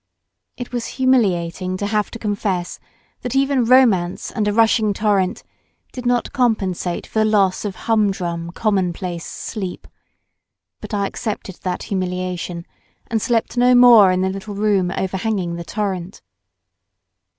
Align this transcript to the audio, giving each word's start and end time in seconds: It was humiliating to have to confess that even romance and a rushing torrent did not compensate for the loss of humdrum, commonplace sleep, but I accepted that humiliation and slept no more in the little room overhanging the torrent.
It 0.57 0.71
was 0.71 0.87
humiliating 0.97 1.77
to 1.77 1.85
have 1.85 2.09
to 2.09 2.17
confess 2.17 2.79
that 3.21 3.35
even 3.35 3.65
romance 3.65 4.31
and 4.31 4.47
a 4.47 4.51
rushing 4.51 4.95
torrent 4.95 5.43
did 5.91 6.07
not 6.07 6.33
compensate 6.33 7.05
for 7.05 7.19
the 7.19 7.25
loss 7.25 7.65
of 7.65 7.75
humdrum, 7.85 8.51
commonplace 8.53 9.27
sleep, 9.27 9.87
but 10.79 10.91
I 10.95 11.05
accepted 11.05 11.57
that 11.57 11.83
humiliation 11.83 12.65
and 13.11 13.21
slept 13.21 13.57
no 13.57 13.75
more 13.75 14.11
in 14.11 14.21
the 14.21 14.29
little 14.29 14.55
room 14.55 14.89
overhanging 14.89 15.53
the 15.55 15.63
torrent. 15.65 16.23